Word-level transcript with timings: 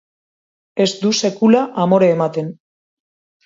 Ez 0.85 0.87
du 1.03 1.11
sekula 1.21 1.63
amore 1.87 2.11
ematen. 2.17 2.51